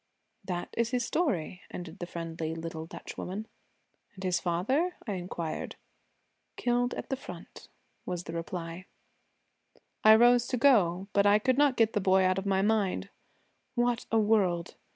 'That 0.45 0.73
is 0.75 0.89
his 0.89 1.05
story,' 1.05 1.61
ended 1.69 1.99
the 1.99 2.07
friendly 2.07 2.55
little 2.55 2.87
Dutch 2.87 3.19
woman. 3.19 3.47
'And 4.15 4.23
his 4.23 4.39
father?' 4.39 4.95
I 5.07 5.13
inquired. 5.13 5.75
'Killed 6.55 6.95
at 6.95 7.11
the 7.11 7.15
front,' 7.15 7.67
was 8.03 8.23
the 8.23 8.33
reply. 8.33 8.87
I 10.03 10.15
rose 10.15 10.47
to 10.47 10.57
go, 10.57 11.07
but 11.13 11.27
I 11.27 11.37
could 11.37 11.59
not 11.59 11.77
get 11.77 11.93
the 11.93 12.01
boy 12.01 12.23
out 12.23 12.39
of 12.39 12.47
my 12.47 12.63
mind. 12.63 13.09
What 13.75 14.07
a 14.11 14.17
world! 14.17 14.73